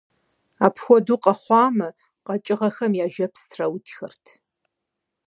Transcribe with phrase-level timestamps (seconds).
[0.65, 1.87] Апхуэдэу къэхъуамэ,
[2.25, 4.25] къэкӀыгъэхэм яжьэпс траутхэрт.